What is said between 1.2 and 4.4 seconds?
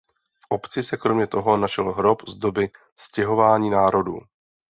toho našel hrob z doby stěhování národů.